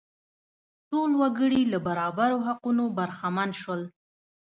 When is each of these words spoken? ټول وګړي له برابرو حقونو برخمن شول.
ټول 0.89 1.11
وګړي 1.21 1.61
له 1.73 1.79
برابرو 1.87 2.37
حقونو 2.47 2.83
برخمن 2.97 3.49
شول. 3.61 3.81